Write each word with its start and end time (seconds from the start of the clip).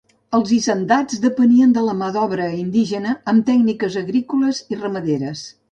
Els 0.35 0.53
hisendats 0.55 1.19
depenien 1.25 1.75
de 1.77 1.83
la 1.89 1.95
mà 2.01 2.09
d'obra 2.17 2.49
indígena 2.63 3.15
amb 3.35 3.49
tècniques 3.53 4.03
agrícoles 4.07 4.67
i 4.75 4.83
ramaderes. 4.85 5.51